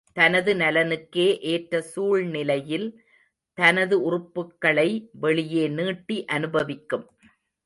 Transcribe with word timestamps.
தனது 0.17 0.51
நலனுக்கே 0.55 1.39
ஏற்ற 1.43 1.81
சூழ்நிலையில் 1.81 2.87
தனது 3.57 3.95
உறுப்புக்களை 4.01 4.89
வெளியே 5.19 5.67
நீட்டி 5.67 6.25
அனுபவிக்கும். 6.25 7.05